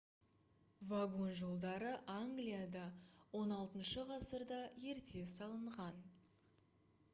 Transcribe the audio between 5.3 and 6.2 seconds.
салынған